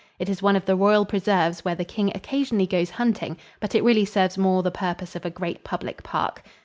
It 0.17 0.29
is 0.29 0.41
one 0.41 0.55
of 0.55 0.65
the 0.65 0.75
royal 0.75 1.05
preserves 1.05 1.63
where 1.63 1.75
the 1.75 1.85
king 1.85 2.11
occasionally 2.15 2.65
goes 2.65 2.89
hunting, 2.89 3.37
but 3.59 3.75
it 3.75 3.83
really 3.83 4.03
serves 4.05 4.35
more 4.35 4.63
the 4.63 4.71
purpose 4.71 5.15
of 5.15 5.25
a 5.25 5.29
great 5.29 5.63
public 5.63 6.01
park. 6.01 6.41